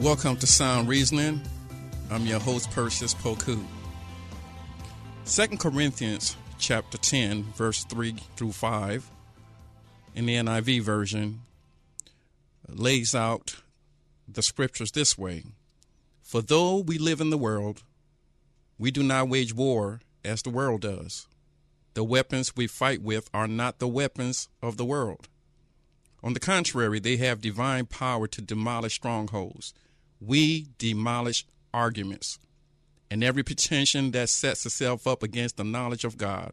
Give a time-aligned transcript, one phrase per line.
[0.00, 1.40] Welcome to Sound Reasoning.
[2.10, 3.64] I'm your host, Perseus Poku.
[5.24, 9.08] 2 Corinthians chapter 10, verse 3 through 5
[10.16, 11.42] in the NIV version
[12.68, 13.62] lays out
[14.26, 15.44] the scriptures this way
[16.22, 17.84] For though we live in the world,
[18.76, 21.28] we do not wage war as the world does.
[21.94, 25.28] The weapons we fight with are not the weapons of the world.
[26.24, 29.72] On the contrary, they have divine power to demolish strongholds
[30.20, 32.38] we demolish arguments
[33.10, 36.52] and every pretension that sets itself up against the knowledge of God.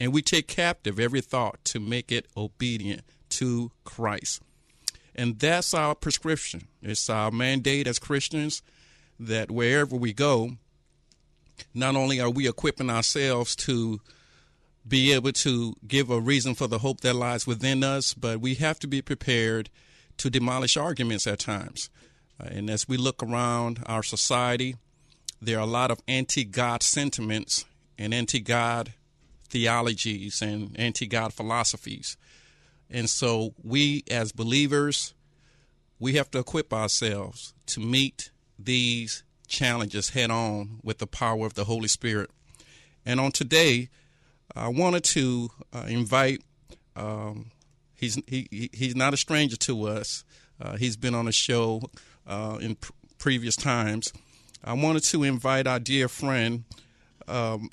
[0.00, 4.42] And we take captive every thought to make it obedient to Christ.
[5.14, 6.68] And that's our prescription.
[6.82, 8.62] It's our mandate as Christians
[9.18, 10.52] that wherever we go,
[11.74, 14.00] not only are we equipping ourselves to
[14.86, 18.54] be able to give a reason for the hope that lies within us, but we
[18.54, 19.68] have to be prepared
[20.18, 21.90] to demolish arguments at times.
[22.40, 24.76] Uh, and as we look around our society,
[25.40, 27.64] there are a lot of anti God sentiments
[27.96, 28.92] and anti God
[29.48, 32.16] theologies and anti God philosophies.
[32.90, 35.14] And so we as believers,
[35.98, 41.54] we have to equip ourselves to meet these challenges head on with the power of
[41.54, 42.30] the Holy Spirit.
[43.04, 43.88] And on today,
[44.54, 46.42] I wanted to uh, invite.
[46.96, 47.50] Um,
[47.94, 50.24] he's he, he's not a stranger to us.
[50.60, 51.82] Uh, he's been on a show
[52.28, 54.12] uh, in pr- previous times.
[54.62, 56.64] I wanted to invite our dear friend,
[57.26, 57.70] um,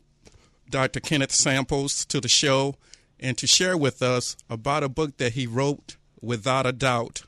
[0.70, 1.00] Dr.
[1.00, 2.76] Kenneth Samples, to the show
[3.20, 7.24] and to share with us about a book that he wrote, without a doubt,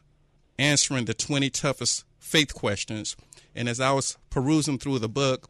[0.57, 3.15] answering the 20 toughest faith questions.
[3.55, 5.49] And as I was perusing through the book,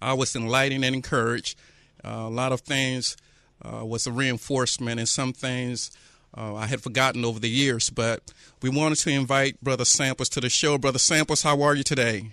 [0.00, 1.58] I was enlightened and encouraged.
[2.04, 3.16] Uh, a lot of things
[3.62, 5.90] uh, was a reinforcement, and some things
[6.36, 10.40] uh, I had forgotten over the years, but we wanted to invite Brother Samples to
[10.40, 10.78] the show.
[10.78, 12.32] Brother Samples, how are you today?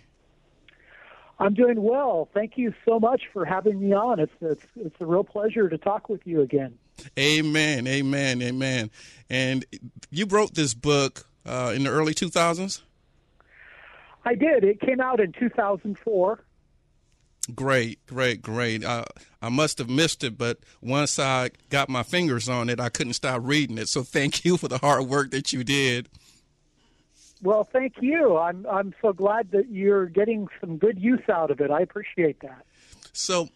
[1.40, 2.30] I'm doing well.
[2.34, 4.20] Thank you so much for having me on.
[4.20, 6.78] It's it's, it's a real pleasure to talk with you again.
[7.20, 8.90] Amen, amen, amen.
[9.30, 9.66] And
[10.12, 12.82] you wrote this book uh, in the early 2000s.
[14.24, 14.64] I did.
[14.64, 16.44] It came out in 2004.
[17.54, 18.84] Great, great, great.
[18.84, 19.06] I,
[19.42, 23.14] I must have missed it, but once I got my fingers on it, I couldn't
[23.14, 23.88] stop reading it.
[23.88, 26.10] So thank you for the hard work that you did.
[27.42, 28.38] Well, thank you.
[28.38, 31.70] I'm I'm so glad that you're getting some good use out of it.
[31.70, 32.66] I appreciate that.
[33.14, 33.50] So,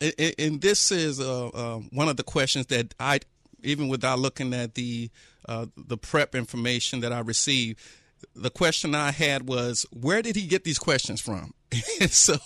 [0.00, 3.20] and this is uh, uh, one of the questions that I,
[3.62, 5.10] even without looking at the
[5.48, 7.80] uh, the prep information that I received,
[8.34, 11.54] the question I had was, where did he get these questions from?
[12.08, 12.36] So,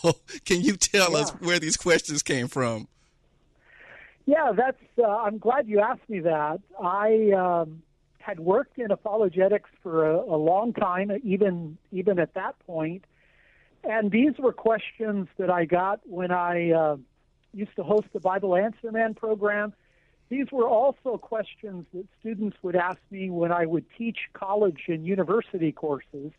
[0.45, 1.19] can you tell yeah.
[1.19, 2.89] us where these questions came from?
[4.27, 4.83] Yeah, that's.
[4.99, 6.61] Uh, I'm glad you asked me that.
[6.83, 7.83] I um,
[8.19, 13.05] had worked in apologetics for a, a long time, even even at that point.
[13.85, 16.97] and these were questions that I got when I uh,
[17.53, 19.75] used to host the Bible Answer Man program.
[20.29, 25.07] These were also questions that students would ask me when I would teach college and
[25.07, 26.33] university courses.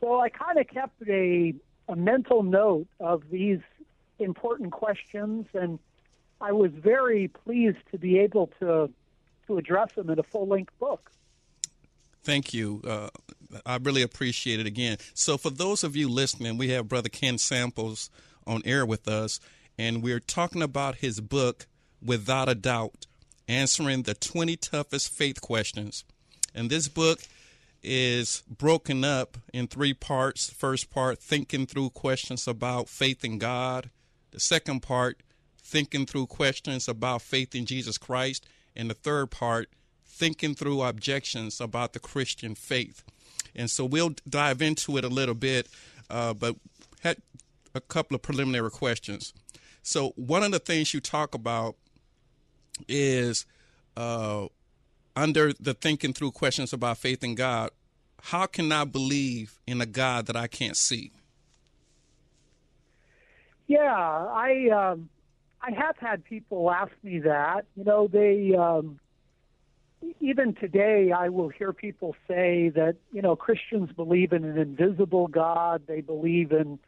[0.00, 1.54] So I kind of kept a
[1.88, 3.60] a mental note of these
[4.18, 5.78] important questions, and
[6.40, 8.90] I was very pleased to be able to
[9.46, 11.10] to address them in a full length book.
[12.22, 12.82] Thank you.
[12.86, 13.08] Uh,
[13.64, 14.98] I really appreciate it again.
[15.14, 18.10] So, for those of you listening, we have Brother Ken Samples
[18.46, 19.40] on air with us,
[19.78, 21.66] and we're talking about his book,
[22.04, 23.06] Without a Doubt
[23.48, 26.04] Answering the 20 Toughest Faith Questions.
[26.54, 27.20] And this book
[27.82, 30.50] is broken up in three parts.
[30.50, 33.88] First part, thinking through questions about faith in God.
[34.32, 35.22] The second part,
[35.62, 38.46] thinking through questions about faith in Jesus Christ.
[38.76, 39.70] And the third part,
[40.04, 43.02] thinking through objections about the Christian faith.
[43.54, 45.68] And so we'll dive into it a little bit,
[46.10, 46.56] uh, but
[47.00, 47.18] had
[47.74, 49.32] a couple of preliminary questions.
[49.82, 51.76] So one of the things you talk about
[52.86, 53.46] is
[53.96, 54.46] uh,
[55.16, 57.70] under the thinking through questions about faith in God,
[58.22, 61.12] how can I believe in a God that I can't see?
[63.66, 65.08] Yeah, I um,
[65.60, 67.66] I have had people ask me that.
[67.76, 68.98] You know, they um,
[70.20, 75.28] even today, I will hear people say that you know Christians believe in an invisible
[75.28, 75.82] God.
[75.86, 76.78] They believe in,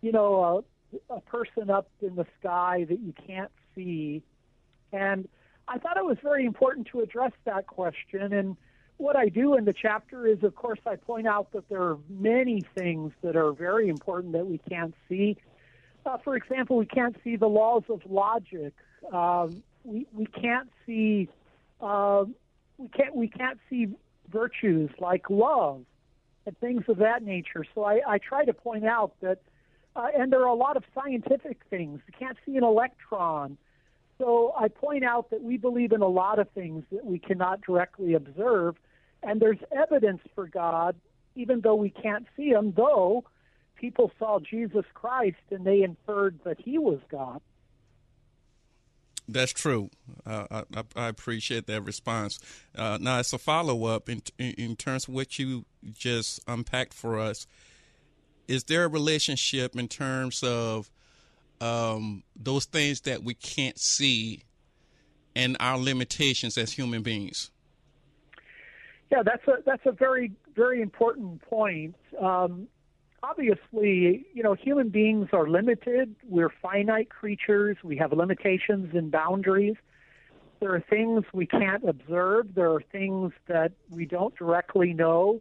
[0.00, 0.64] you know,
[1.10, 4.22] a, a person up in the sky that you can't see.
[4.92, 5.28] And
[5.68, 8.32] I thought it was very important to address that question.
[8.32, 8.56] And
[8.98, 11.98] what I do in the chapter is, of course, I point out that there are
[12.08, 15.36] many things that are very important that we can't see.
[16.04, 18.72] Uh, for example, we can't see the laws of logic.
[19.12, 21.28] Um, we we can't see
[21.80, 22.24] uh,
[22.78, 23.88] we can't we can't see
[24.30, 25.84] virtues like love
[26.46, 27.64] and things of that nature.
[27.74, 29.42] So I, I try to point out that,
[29.94, 32.00] uh, and there are a lot of scientific things.
[32.06, 33.58] You can't see an electron.
[34.18, 37.60] So I point out that we believe in a lot of things that we cannot
[37.60, 38.76] directly observe,
[39.22, 40.96] and there's evidence for God,
[41.34, 42.72] even though we can't see Him.
[42.76, 43.24] Though
[43.74, 47.40] people saw Jesus Christ and they inferred that He was God.
[49.28, 49.90] That's true.
[50.24, 52.38] Uh, I, I, appreciate that response.
[52.76, 56.94] Uh, now, as a follow up, in, in, in terms of what you just unpacked
[56.94, 57.46] for us,
[58.46, 60.92] is there a relationship in terms of
[61.60, 64.42] um, those things that we can't see
[65.34, 67.50] and our limitations as human beings?
[69.10, 71.94] Yeah, that's a that's a very very important point.
[72.20, 72.68] Um,
[73.22, 76.16] obviously, you know, human beings are limited.
[76.28, 77.76] We're finite creatures.
[77.84, 79.76] We have limitations and boundaries.
[80.60, 82.54] There are things we can't observe.
[82.54, 85.40] There are things that we don't directly know.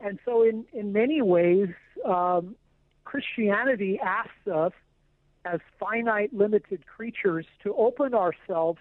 [0.00, 1.68] And so, in, in many ways,
[2.04, 2.56] um,
[3.04, 4.72] Christianity asks us
[5.44, 8.78] as finite, limited creatures to open ourselves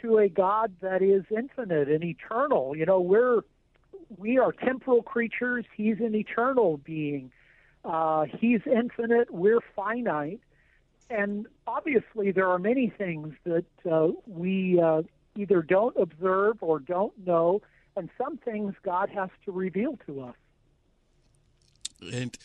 [0.00, 2.76] to a God that is infinite and eternal.
[2.76, 3.42] You know, we're
[4.16, 5.64] we are temporal creatures.
[5.76, 7.32] He's an eternal being.
[7.84, 10.40] Uh, he's infinite, we're finite.
[11.10, 15.02] And obviously, there are many things that uh, we uh,
[15.36, 17.60] either don't observe or don't know,
[17.96, 20.34] and some things God has to reveal to us.
[22.12, 22.36] And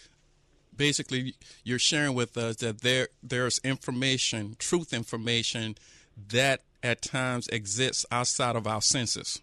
[0.80, 5.76] basically, you're sharing with us that there there's information, truth information,
[6.30, 9.42] that at times exists outside of our senses.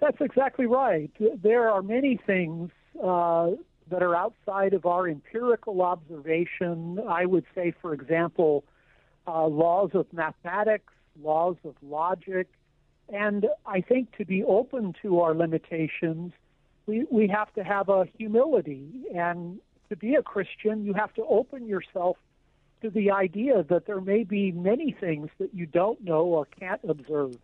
[0.00, 1.12] That's exactly right.
[1.40, 3.50] There are many things uh,
[3.88, 6.98] that are outside of our empirical observation.
[7.08, 8.64] I would say, for example,
[9.28, 10.92] uh, laws of mathematics,
[11.22, 12.48] laws of logic,
[13.12, 16.32] and I think to be open to our limitations,
[16.86, 18.88] we, we have to have a humility.
[19.14, 19.60] And
[19.92, 22.16] to be a Christian, you have to open yourself
[22.80, 26.80] to the idea that there may be many things that you don't know or can't
[26.88, 27.36] observe.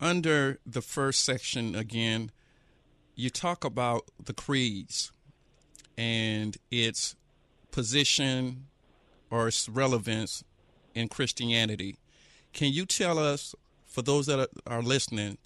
[0.00, 2.30] Under the first section, again,
[3.16, 5.10] you talk about the creeds
[5.96, 7.16] and its
[7.72, 8.66] position
[9.28, 10.44] or its relevance
[10.94, 11.96] in Christianity.
[12.52, 13.52] Can you tell us,
[13.84, 15.38] for those that are, listening,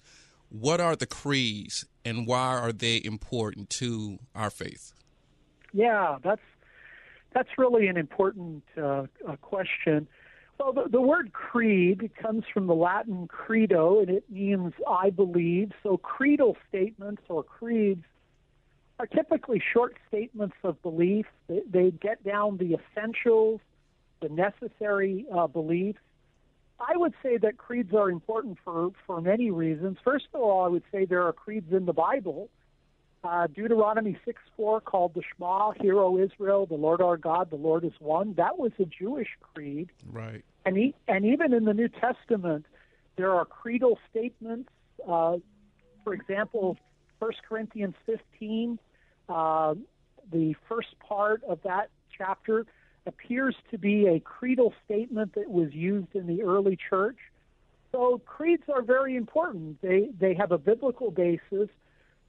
[0.49, 4.93] what are the creeds and why are they important to our faith?
[5.73, 6.41] Yeah, that's
[7.33, 9.05] that's really an important uh,
[9.41, 10.07] question.
[10.59, 15.71] Well, the, the word creed comes from the Latin credo, and it means I believe.
[15.81, 18.05] So, creedal statements or creeds
[18.99, 21.25] are typically short statements of belief.
[21.47, 23.61] They, they get down the essentials,
[24.21, 25.99] the necessary uh, beliefs.
[26.79, 29.97] I would say that creeds are important for, for many reasons.
[30.03, 32.49] First of all, I would say there are creeds in the Bible.
[33.23, 37.55] Uh, Deuteronomy 6 4 called the Shema, Hear, O Israel, the Lord our God, the
[37.55, 38.33] Lord is one.
[38.33, 39.89] That was a Jewish creed.
[40.11, 40.43] Right.
[40.65, 42.65] And, he, and even in the New Testament,
[43.15, 44.69] there are creedal statements.
[45.07, 45.37] Uh,
[46.03, 46.77] for example,
[47.19, 48.77] 1 Corinthians 15,
[49.29, 49.75] uh,
[50.31, 52.65] the first part of that chapter
[53.05, 57.17] appears to be a creedal statement that was used in the early church.
[57.91, 59.81] So creeds are very important.
[59.81, 61.69] They they have a biblical basis,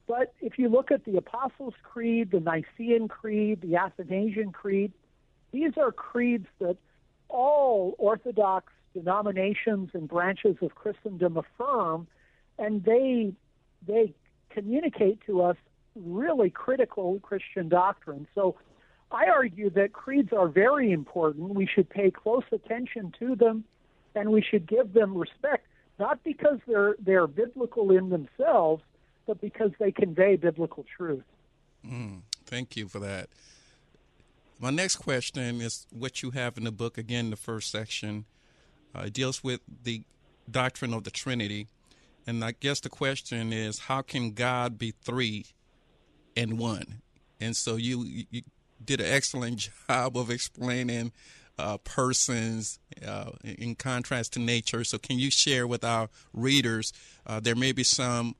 [0.07, 4.91] but if you look at the Apostles' Creed, the Nicene Creed, the Athanasian Creed,
[5.51, 6.77] these are creeds that
[7.29, 12.07] all Orthodox denominations and branches of Christendom affirm,
[12.57, 13.33] and they
[13.85, 14.13] they
[14.49, 15.57] communicate to us
[15.95, 18.27] really critical Christian doctrine.
[18.35, 18.55] So
[19.11, 21.55] I argue that creeds are very important.
[21.55, 23.63] We should pay close attention to them
[24.15, 25.67] and we should give them respect,
[25.99, 28.83] not because they're they're biblical in themselves,
[29.25, 31.23] but because they convey biblical truth.
[31.85, 33.29] Mm, thank you for that.
[34.59, 36.97] My next question is what you have in the book.
[36.97, 38.25] Again, the first section
[38.93, 40.03] uh, deals with the
[40.49, 41.67] doctrine of the Trinity.
[42.25, 45.45] And I guess the question is how can God be three
[46.35, 47.01] and one?
[47.39, 48.41] And so you, you
[48.83, 51.11] did an excellent job of explaining
[51.57, 54.83] uh, persons uh, in contrast to nature.
[54.83, 56.91] So, can you share with our readers?
[57.25, 58.35] Uh, there may be some.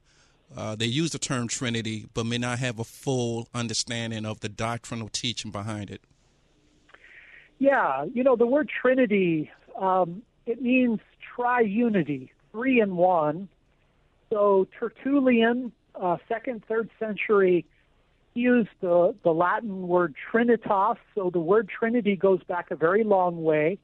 [0.55, 4.49] Uh, they use the term Trinity, but may not have a full understanding of the
[4.49, 6.01] doctrinal teaching behind it.
[7.59, 9.49] Yeah, you know, the word Trinity,
[9.79, 10.99] um, it means
[11.37, 13.49] triunity, three in one.
[14.29, 17.65] So Tertullian, uh, second, third century,
[18.33, 20.97] used the, the Latin word trinitas.
[21.15, 23.79] So the word Trinity goes back a very long way.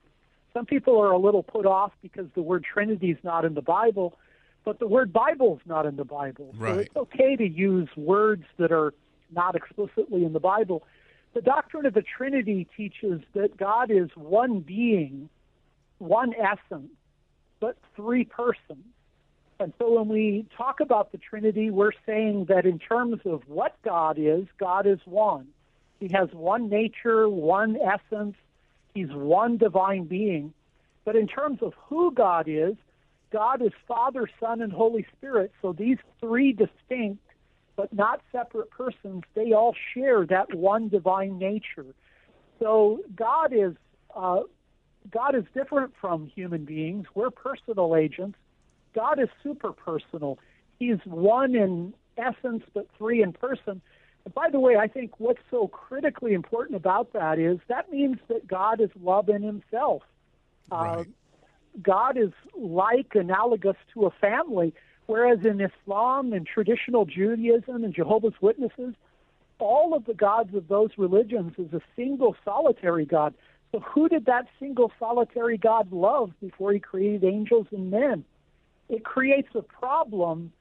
[0.53, 3.61] Some people are a little put off because the word Trinity is not in the
[3.61, 4.17] Bible,
[4.63, 6.53] but the word Bible is not in the Bible.
[6.57, 6.73] Right.
[6.73, 8.93] So it's okay to use words that are
[9.31, 10.83] not explicitly in the Bible.
[11.33, 15.29] The doctrine of the Trinity teaches that God is one being,
[15.97, 16.91] one essence,
[17.59, 18.85] but three persons.
[19.59, 23.75] And so when we talk about the Trinity, we're saying that in terms of what
[23.83, 25.47] God is, God is one.
[25.99, 28.35] He has one nature, one essence,
[28.93, 30.53] He's one divine being.
[31.05, 32.75] But in terms of who God is,
[33.31, 35.51] God is Father, Son, and Holy Spirit.
[35.61, 37.23] So these three distinct
[37.75, 41.95] but not separate persons, they all share that one divine nature.
[42.59, 43.73] So God is
[44.15, 44.41] uh,
[45.09, 47.07] God is different from human beings.
[47.15, 48.37] We're personal agents.
[48.93, 50.37] God is super personal.
[50.77, 53.81] He's one in essence, but three in person.
[54.25, 58.17] And by the way, I think what's so critically important about that is that means
[58.27, 60.03] that God is love in himself.
[60.71, 60.99] Uh, right.
[60.99, 61.03] Uh,
[61.81, 64.73] God is like, analogous to a family,
[65.05, 68.93] whereas in Islam and traditional Judaism and Jehovah's Witnesses,
[69.59, 73.33] all of the gods of those religions is a single solitary God.
[73.71, 78.25] So who did that single solitary God love before he created angels and men?
[78.89, 80.51] It creates a problem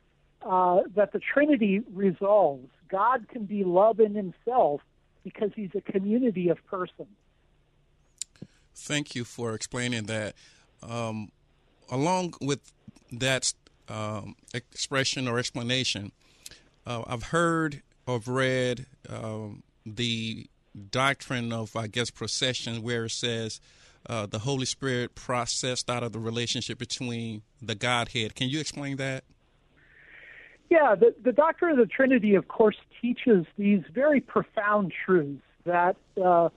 [0.43, 2.69] uh, that the Trinity resolves.
[2.89, 4.81] God can be love in himself
[5.25, 7.09] because he's a community of persons.
[8.75, 10.35] Thank you for explaining that.
[10.83, 11.31] Um,
[11.91, 12.73] along with
[13.13, 13.53] that
[13.89, 16.13] um, expression or explanation,
[16.87, 20.49] uh, I've heard or read um, the
[20.91, 23.61] doctrine of, I guess, procession, where it says
[24.09, 28.35] uh, the Holy Spirit processed out of the relationship between the Godhead.
[28.35, 29.25] Can you explain that?
[30.71, 35.97] Yeah, the, the doctrine of the Trinity, of course, teaches these very profound truths that,
[36.23, 36.49] uh,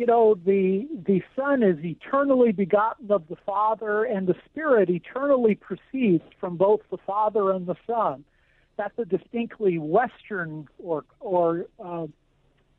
[0.00, 5.54] you know, the, the Son is eternally begotten of the Father, and the Spirit eternally
[5.54, 8.24] proceeds from both the Father and the Son.
[8.78, 12.06] That's a distinctly Western or, or uh,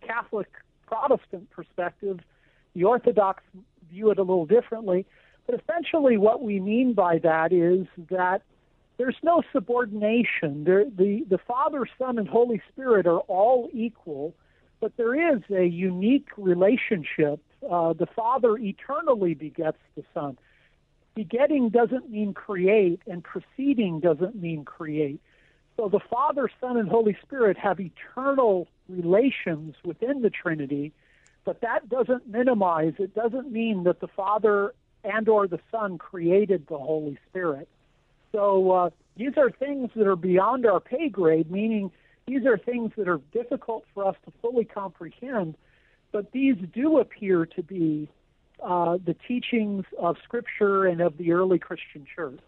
[0.01, 0.47] Catholic
[0.87, 2.21] Protestant perspective.
[2.73, 3.43] The Orthodox
[3.91, 5.05] view it a little differently.
[5.45, 8.41] But essentially, what we mean by that is that
[8.97, 10.63] there's no subordination.
[10.63, 14.33] There, the, the Father, Son, and Holy Spirit are all equal,
[14.81, 17.39] but there is a unique relationship.
[17.69, 20.37] Uh, the Father eternally begets the Son.
[21.15, 25.21] Begetting doesn't mean create, and proceeding doesn't mean create.
[25.77, 30.91] So the Father, Son, and Holy Spirit have eternal relations within the Trinity,
[31.45, 34.73] but that doesn't minimize, it doesn't mean that the Father
[35.03, 37.67] and or the Son created the Holy Spirit.
[38.31, 41.91] So uh, these are things that are beyond our pay grade, meaning
[42.31, 45.57] these are things that are difficult for us to fully comprehend,
[46.13, 48.07] but these do appear to be
[48.63, 52.39] uh, the teachings of Scripture and of the early Christian church.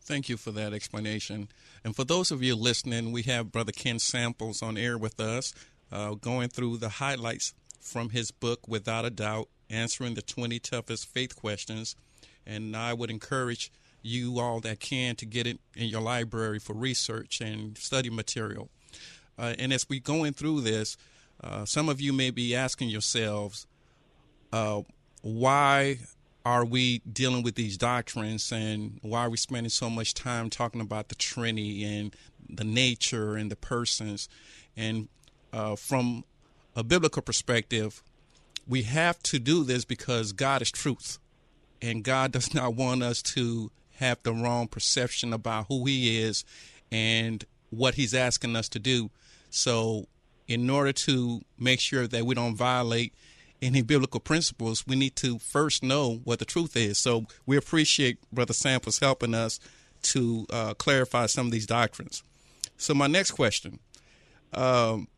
[0.00, 1.48] Thank you for that explanation.
[1.82, 5.52] And for those of you listening, we have Brother Ken Samples on air with us,
[5.90, 11.08] uh, going through the highlights from his book, Without a Doubt, answering the 20 toughest
[11.08, 11.96] faith questions.
[12.46, 16.72] And I would encourage you all that can to get it in your library for
[16.72, 18.70] research and study material.
[19.38, 20.96] Uh, and as we're going through this,
[21.42, 23.66] uh, some of you may be asking yourselves,
[24.52, 24.82] uh,
[25.22, 25.98] why
[26.44, 30.80] are we dealing with these doctrines and why are we spending so much time talking
[30.80, 32.14] about the Trinity and
[32.48, 34.28] the nature and the persons?
[34.76, 35.08] And
[35.52, 36.24] uh, from
[36.76, 38.02] a biblical perspective,
[38.66, 41.18] we have to do this because God is truth.
[41.82, 46.44] And God does not want us to have the wrong perception about who He is
[46.90, 49.10] and what He's asking us to do.
[49.56, 50.06] So,
[50.46, 53.14] in order to make sure that we don't violate
[53.62, 56.98] any biblical principles, we need to first know what the truth is.
[56.98, 59.58] So we appreciate Brother Samples helping us
[60.02, 62.22] to uh, clarify some of these doctrines.
[62.76, 63.78] So my next question:
[64.52, 65.08] um,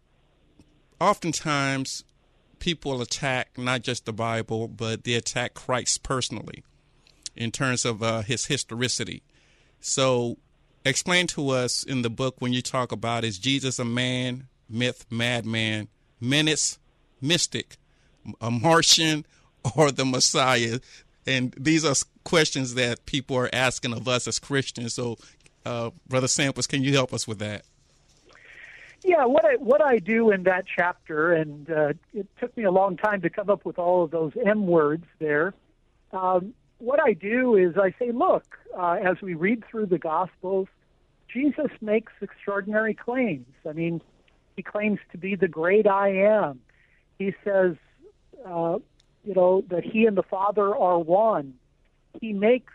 [1.00, 2.04] Oftentimes,
[2.61, 6.62] people attack not just the Bible, but they attack Christ personally
[7.37, 9.23] in terms of uh, his historicity.
[9.80, 10.38] So,
[10.88, 15.07] explain to us in the book when you talk about is Jesus a man, myth,
[15.11, 15.88] madman,
[16.21, 16.78] menace,
[17.21, 17.76] mystic,
[18.40, 19.25] a Martian
[19.76, 20.80] or the Messiah?
[21.26, 24.95] And these are questions that people are asking of us as Christians.
[24.95, 25.18] So,
[25.64, 27.64] uh, Brother Samples, can you help us with that?
[29.04, 32.71] Yeah, what I what I do in that chapter, and uh, it took me a
[32.71, 35.54] long time to come up with all of those M words there.
[36.12, 40.68] Um, what I do is I say, look, uh, as we read through the Gospels,
[41.32, 43.47] Jesus makes extraordinary claims.
[43.68, 44.00] I mean,
[44.56, 46.61] he claims to be the great I am.
[47.18, 47.76] He says,
[48.47, 48.78] uh,
[49.25, 51.54] you know, that he and the Father are one.
[52.20, 52.73] He makes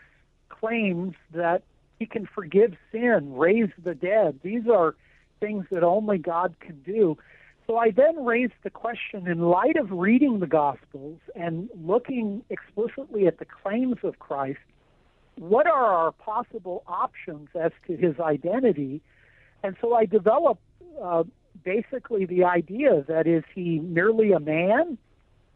[0.48, 1.62] claims that
[1.98, 4.40] he can forgive sin, raise the dead.
[4.42, 4.94] These are
[5.40, 7.18] things that only God can do.
[7.66, 13.26] So I then raised the question in light of reading the Gospels and looking explicitly
[13.26, 14.58] at the claims of Christ,
[15.36, 19.02] what are our possible options as to his identity?
[19.62, 20.62] And so I developed
[21.02, 21.24] uh,
[21.64, 24.98] basically the idea that is he merely a man?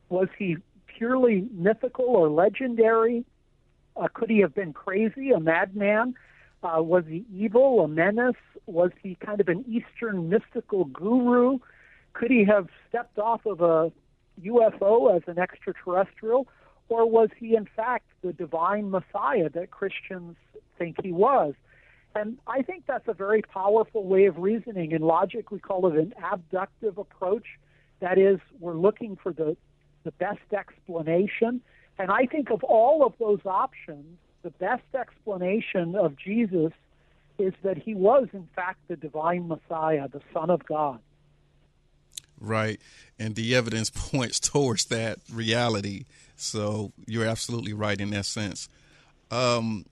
[0.09, 0.57] Was he
[0.87, 3.25] purely mythical or legendary?
[3.97, 6.15] Uh, could he have been crazy, a madman?
[6.63, 8.35] Uh, was he evil, a menace?
[8.67, 11.59] Was he kind of an Eastern mystical guru?
[12.15, 13.93] Could he have stepped off of a
[14.43, 16.49] UFO as an extraterrestrial?
[16.89, 20.37] Or was he, in fact, the divine Messiah that Christians
[20.79, 21.55] think he was?
[22.15, 24.93] And I think that's a very powerful way of reasoning.
[24.93, 27.47] In logic, we call it an abductive approach.
[28.01, 29.57] That is, we're looking for the,
[30.05, 31.61] the best explanation.
[31.99, 36.73] And I think of all of those options, the best explanation of Jesus
[37.39, 41.01] is that he was, in fact, the divine Messiah, the Son of God.
[42.41, 42.81] Right.
[43.19, 46.05] And the evidence points towards that reality.
[46.39, 48.69] So you're absolutely right in that sense.
[49.31, 49.85] Um,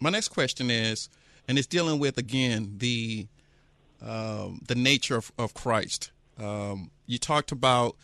[0.00, 1.08] my next question is,
[1.46, 3.26] and it's dealing with again the
[4.00, 6.10] um, the nature of, of Christ.
[6.38, 7.96] Um, you talked about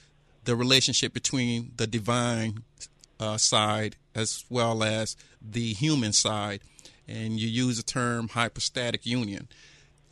[0.45, 2.63] the relationship between the divine
[3.19, 6.61] uh, side as well as the human side,
[7.09, 9.49] and you use the term hypostatic union.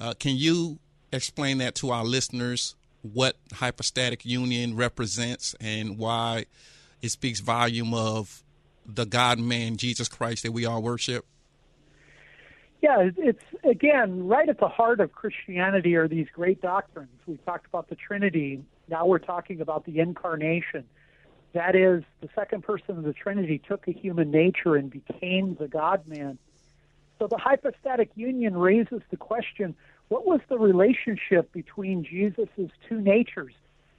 [0.01, 0.79] Uh, can you
[1.13, 2.75] explain that to our listeners?
[3.03, 6.47] What hypostatic union represents and why
[7.07, 8.43] it speaks volume of
[8.85, 11.25] the God Man Jesus Christ that we all worship?
[12.83, 17.19] Yeah, it's again right at the heart of Christianity are these great doctrines.
[17.27, 18.63] We talked about the Trinity.
[18.89, 20.85] Now we're talking about the incarnation.
[21.53, 25.69] That is, the second person of the Trinity took a human nature and became the
[25.69, 26.39] God man.
[27.19, 29.75] So the hypostatic union raises the question
[30.09, 33.55] what was the relationship between Jesus' two natures?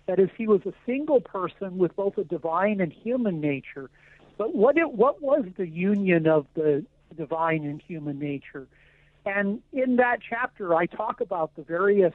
[0.07, 3.89] That is, he was a single person with both a divine and human nature.
[4.37, 8.67] But what, it, what was the union of the divine and human nature?
[9.25, 12.13] And in that chapter, I talk about the various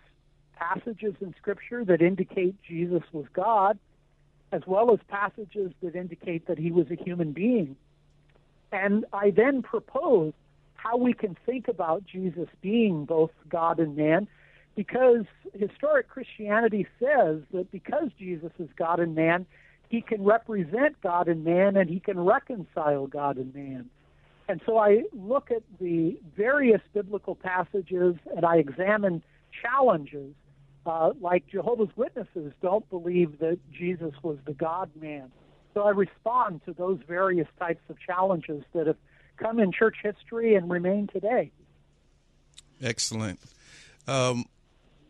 [0.55, 3.79] passages in Scripture that indicate Jesus was God
[4.53, 7.75] as well as passages that indicate that he was a human being.
[8.71, 10.35] And I then propose
[10.75, 14.29] how we can think about Jesus being both God and man,
[14.75, 19.47] because historic Christianity says that because Jesus is God and man,
[19.89, 23.91] he can represent God and man and he can reconcile God and man.
[24.49, 29.23] And so I look at the various biblical passages and I examine
[29.63, 30.35] challenges
[30.85, 35.31] uh, like Jehovah's Witnesses don't believe that Jesus was the God man.
[35.75, 38.97] So I respond to those various types of challenges that have
[39.37, 41.51] come in church history and remain today.
[42.83, 43.39] Excellent.
[44.09, 44.47] Um,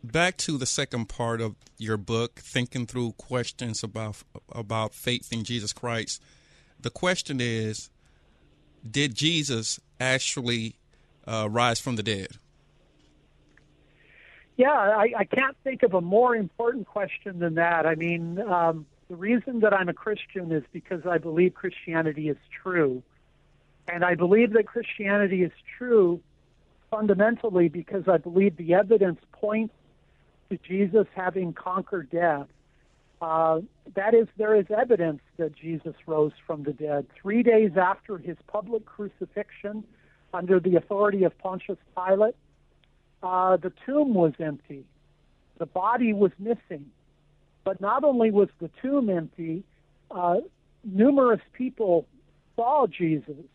[0.03, 5.43] back to the second part of your book, thinking through questions about about faith in
[5.43, 6.21] Jesus Christ.
[6.79, 7.89] The question is,
[8.89, 10.75] did Jesus actually
[11.25, 12.37] uh, rise from the dead?
[14.57, 17.87] Yeah, I, I can't think of a more important question than that.
[17.87, 22.37] I mean, um, the reason that I'm a Christian is because I believe Christianity is
[22.61, 23.01] true.
[23.87, 26.21] And I believe that Christianity is true
[26.91, 29.73] fundamentally because I believe the evidence points
[30.49, 32.47] to Jesus having conquered death.
[33.21, 33.61] Uh,
[33.95, 37.05] that is, there is evidence that Jesus rose from the dead.
[37.21, 39.83] Three days after his public crucifixion,
[40.33, 42.35] under the authority of Pontius Pilate,
[43.21, 44.83] uh, the tomb was empty.
[45.59, 46.87] The body was missing.
[47.63, 49.63] But not only was the tomb empty,
[50.11, 50.37] uh,
[50.83, 52.07] numerous people
[52.55, 53.45] saw Jesus.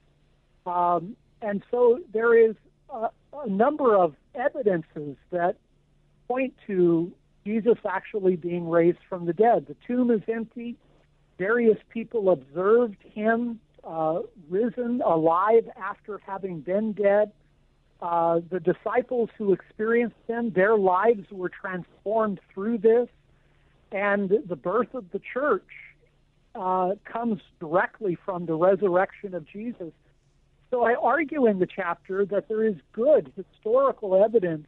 [0.64, 2.54] Um, and so there is
[2.90, 5.56] a, a number of evidences that
[6.28, 7.12] point to
[7.44, 9.66] Jesus actually being raised from the dead.
[9.66, 10.76] The tomb is empty.
[11.38, 17.32] Various people observed him uh, risen alive after having been dead.
[18.00, 23.08] Uh, the disciples who experienced him, their lives were transformed through this,
[23.90, 25.66] and the birth of the church
[26.54, 29.92] uh, comes directly from the resurrection of Jesus.
[30.70, 34.66] So I argue in the chapter that there is good historical evidence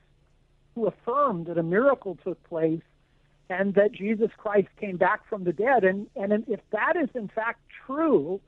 [0.75, 2.83] to affirm that a miracle took place
[3.49, 5.85] and that Jesus Christ came back from the dead.
[5.85, 8.41] And, and if that is in fact true,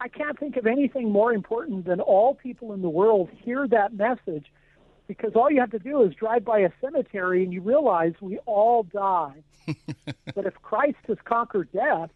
[0.00, 3.94] I can't think of anything more important than all people in the world hear that
[3.94, 4.46] message
[5.06, 8.38] because all you have to do is drive by a cemetery and you realize we
[8.46, 9.42] all die.
[10.34, 12.10] but if Christ has conquered death,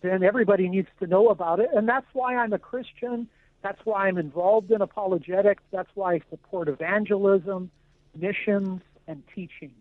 [0.00, 1.70] then everybody needs to know about it.
[1.74, 3.28] And that's why I'm a Christian.
[3.62, 5.62] That's why I'm involved in apologetics.
[5.72, 7.70] That's why I support evangelism,
[8.20, 9.72] missions, and teaching.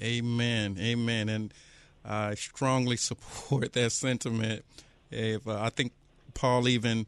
[0.00, 0.76] Amen.
[0.80, 1.28] Amen.
[1.28, 1.54] And
[2.04, 4.64] I strongly support that sentiment.
[5.10, 5.92] If, uh, I think
[6.34, 7.06] Paul even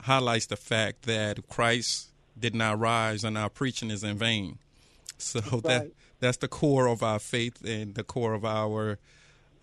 [0.00, 2.08] highlights the fact that Christ
[2.38, 4.58] did not rise and our preaching is in vain.
[5.18, 5.62] So right.
[5.62, 5.86] that
[6.20, 8.98] that's the core of our faith and the core of our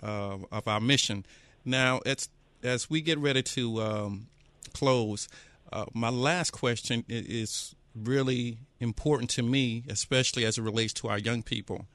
[0.01, 1.25] uh, of our mission.
[1.65, 2.29] Now, it's,
[2.63, 4.27] as we get ready to um,
[4.73, 5.27] close,
[5.71, 11.17] uh, my last question is really important to me, especially as it relates to our
[11.17, 11.85] young people.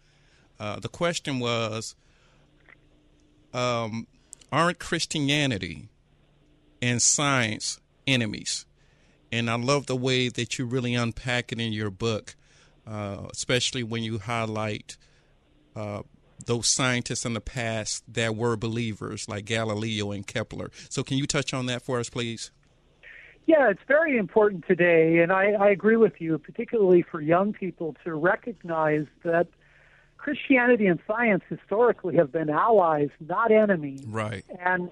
[0.59, 1.94] Uh, the question was
[3.52, 4.06] um,
[4.52, 5.88] Aren't Christianity
[6.80, 8.64] and science enemies?
[9.32, 12.37] And I love the way that you really unpack it in your book,
[12.87, 14.96] uh, especially when you highlight
[15.74, 16.02] uh,
[16.44, 20.70] those scientists in the past that were believers, like Galileo and Kepler.
[20.88, 22.50] So, can you touch on that for us, please?
[23.46, 27.94] Yeah, it's very important today, and I, I agree with you, particularly for young people,
[28.04, 29.46] to recognize that
[30.16, 34.04] Christianity and science historically have been allies, not enemies.
[34.04, 34.44] Right.
[34.59, 34.90] And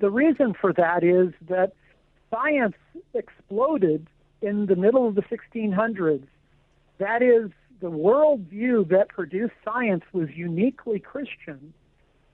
[0.00, 1.72] the reason for that is that
[2.30, 2.74] science
[3.14, 4.06] exploded
[4.42, 6.26] in the middle of the 1600s.
[6.98, 11.72] That is, the worldview that produced science was uniquely Christian.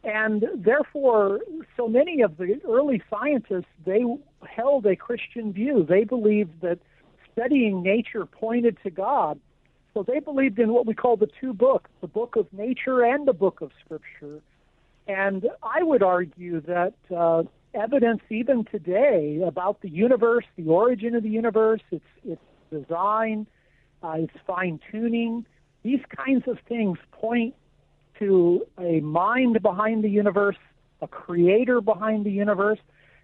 [0.09, 1.41] And therefore,
[1.77, 4.03] so many of the early scientists, they
[4.49, 5.85] held a Christian view.
[5.87, 6.79] They believed that
[7.31, 9.39] studying nature pointed to God.
[9.93, 13.29] So they believed in what we call the two books, the book of nature and
[13.29, 14.41] the book of Scripture.
[15.07, 17.43] And I would argue that uh,
[17.75, 22.41] evidence even today about the universe, the origin of the universe, its, its
[22.71, 23.47] design,
[24.03, 25.45] uh, its fine tuning,
[25.83, 27.55] these kinds of things point
[28.19, 30.57] to a mind behind the universe,
[31.01, 32.79] a creator behind the universe.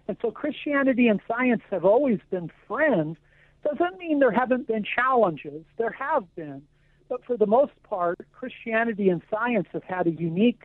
[0.07, 3.17] And so Christianity and science have always been friends.
[3.63, 5.63] Doesn't mean there haven't been challenges.
[5.77, 6.61] There have been.
[7.09, 10.63] But for the most part, Christianity and science have had a unique,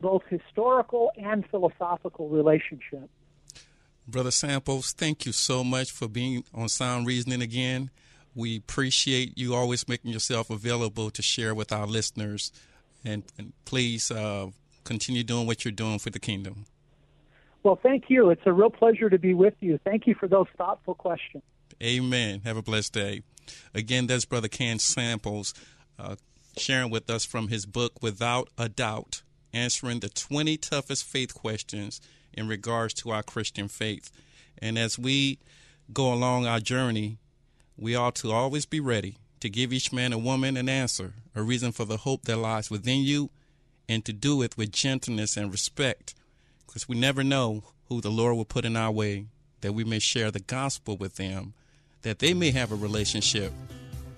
[0.00, 3.10] both historical and philosophical relationship.
[4.06, 7.90] Brother Samples, thank you so much for being on Sound Reasoning again.
[8.34, 12.52] We appreciate you always making yourself available to share with our listeners.
[13.04, 14.48] And, and please uh,
[14.84, 16.66] continue doing what you're doing for the kingdom.
[17.62, 18.30] Well, thank you.
[18.30, 19.78] It's a real pleasure to be with you.
[19.84, 21.42] Thank you for those thoughtful questions.
[21.82, 22.42] Amen.
[22.44, 23.22] Have a blessed day.
[23.74, 25.54] Again, that's Brother Ken Samples
[25.98, 26.16] uh,
[26.56, 32.00] sharing with us from his book, Without a Doubt, answering the 20 toughest faith questions
[32.32, 34.10] in regards to our Christian faith.
[34.58, 35.38] And as we
[35.92, 37.18] go along our journey,
[37.76, 41.42] we ought to always be ready to give each man and woman an answer, a
[41.42, 43.28] reason for the hope that lies within you,
[43.86, 46.14] and to do it with gentleness and respect,
[46.66, 49.26] because we never know who the Lord will put in our way,
[49.60, 51.52] that we may share the gospel with them,
[52.00, 53.52] that they may have a relationship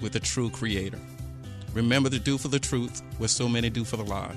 [0.00, 1.00] with the true Creator.
[1.74, 4.36] Remember to do for the truth what so many do for the lie.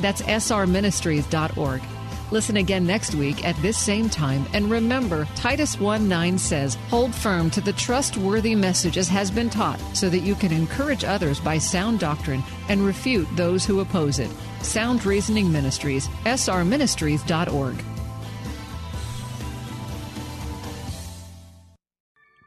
[0.00, 1.82] That's srministries.org.
[2.30, 4.46] Listen again next week at this same time.
[4.52, 9.48] And remember, Titus 1 9 says, Hold firm to the trustworthy message as has been
[9.48, 14.18] taught, so that you can encourage others by sound doctrine and refute those who oppose
[14.18, 14.30] it.
[14.62, 17.97] Sound Reasoning Ministries, srministries.org.